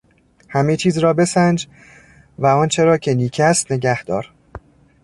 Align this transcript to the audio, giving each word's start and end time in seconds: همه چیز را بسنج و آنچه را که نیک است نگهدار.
همه 0.49 0.75
چیز 0.77 0.97
را 0.97 1.13
بسنج 1.13 1.67
و 2.39 2.45
آنچه 2.45 2.83
را 2.83 2.97
که 2.97 3.13
نیک 3.13 3.39
است 3.39 3.71
نگهدار. 3.71 4.31